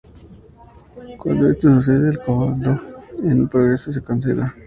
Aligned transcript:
Cuando 1.19 1.47
esto 1.47 1.69
sucede, 1.75 2.09
el 2.09 2.19
comando 2.23 2.81
en 3.23 3.47
progreso 3.47 3.93
se 3.93 4.01
cancela. 4.03 4.55